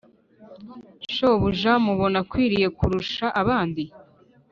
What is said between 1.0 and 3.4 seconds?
shobuja mubona akwiriye kurusha